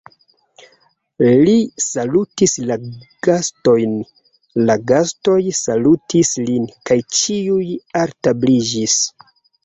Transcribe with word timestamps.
Li 1.47 1.51
salutis 1.87 2.53
la 2.69 2.77
gastojn, 3.27 3.93
la 4.69 4.77
gastoj 4.91 5.35
salutis 5.59 6.31
lin, 6.47 6.65
kaj 6.91 6.97
ĉiuj 7.19 7.67
altabliĝis. 8.05 8.97